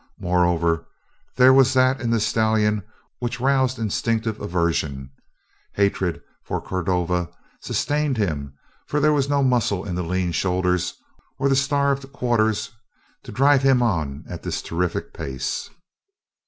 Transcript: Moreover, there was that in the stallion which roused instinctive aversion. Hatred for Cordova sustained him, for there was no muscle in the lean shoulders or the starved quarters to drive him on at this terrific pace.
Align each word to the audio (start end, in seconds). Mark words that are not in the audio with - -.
Moreover, 0.19 0.87
there 1.35 1.53
was 1.53 1.75
that 1.75 2.01
in 2.01 2.09
the 2.09 2.19
stallion 2.19 2.81
which 3.19 3.39
roused 3.39 3.77
instinctive 3.77 4.41
aversion. 4.41 5.11
Hatred 5.73 6.23
for 6.41 6.59
Cordova 6.59 7.29
sustained 7.59 8.17
him, 8.17 8.51
for 8.87 8.99
there 8.99 9.13
was 9.13 9.29
no 9.29 9.43
muscle 9.43 9.85
in 9.85 9.93
the 9.93 10.01
lean 10.01 10.31
shoulders 10.31 10.95
or 11.37 11.49
the 11.49 11.55
starved 11.55 12.11
quarters 12.11 12.71
to 13.21 13.31
drive 13.31 13.61
him 13.61 13.83
on 13.83 14.25
at 14.27 14.41
this 14.41 14.63
terrific 14.63 15.13
pace. 15.13 15.69